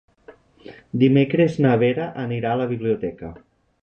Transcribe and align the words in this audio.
Dimecres 1.03 1.57
na 1.65 1.73
Vera 1.83 2.07
anirà 2.23 2.55
a 2.57 2.59
la 2.63 2.65
biblioteca. 2.73 3.31